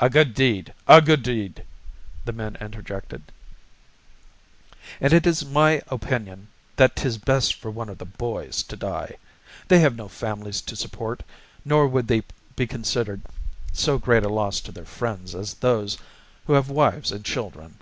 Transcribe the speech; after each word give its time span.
"A 0.00 0.10
good 0.10 0.34
deed! 0.34 0.74
A 0.88 1.00
good 1.00 1.22
deed!" 1.22 1.64
the 2.24 2.32
men 2.32 2.56
interjected. 2.60 3.22
"And 5.00 5.12
it 5.12 5.28
is 5.28 5.44
my 5.44 5.80
opinion 5.86 6.48
that 6.74 6.96
'tis 6.96 7.18
best 7.18 7.54
for 7.54 7.70
one 7.70 7.88
of 7.88 7.98
the 7.98 8.04
boys 8.04 8.64
to 8.64 8.74
die. 8.74 9.16
They 9.68 9.78
have 9.78 9.94
no 9.94 10.08
families 10.08 10.60
to 10.62 10.74
support, 10.74 11.22
nor 11.64 11.86
would 11.86 12.08
they 12.08 12.24
be 12.56 12.66
considered 12.66 13.22
so 13.72 13.96
great 13.96 14.24
a 14.24 14.28
loss 14.28 14.60
to 14.62 14.72
their 14.72 14.84
friends 14.84 15.36
as 15.36 15.54
those 15.54 15.98
who 16.48 16.54
have 16.54 16.68
wives 16.68 17.12
and 17.12 17.24
children." 17.24 17.78